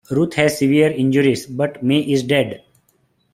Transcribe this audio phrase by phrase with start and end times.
[0.09, 2.63] Ruth has severe injuries, but May is dead.